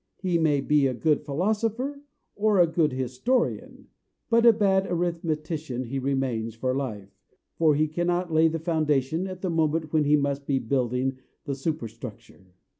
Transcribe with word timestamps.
He 0.17 0.39
may 0.39 0.61
be 0.61 0.87
a 0.87 0.95
good 0.95 1.21
philosopher 1.21 2.01
or 2.35 2.57
a 2.57 2.65
good 2.65 2.91
historian, 2.91 3.87
but 4.31 4.47
a 4.47 4.51
bad 4.51 4.87
arithmetician 4.91 5.83
he 5.83 5.99
remains 5.99 6.55
for 6.55 6.73
life; 6.73 7.11
for 7.59 7.75
he 7.75 7.87
cannot 7.87 8.33
lay 8.33 8.47
the 8.47 8.57
foundation 8.57 9.27
at 9.27 9.41
the 9.41 9.51
moment 9.51 9.93
when 9.93 10.05
he 10.05 10.15
must 10.15 10.47
be 10.47 10.57
building 10.57 11.19
the 11.45 11.53
superstructure. 11.53 12.55